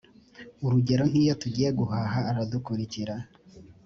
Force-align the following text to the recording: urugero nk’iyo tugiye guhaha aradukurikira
urugero 0.65 1.03
nk’iyo 1.09 1.33
tugiye 1.41 1.69
guhaha 1.79 2.19
aradukurikira 2.29 3.15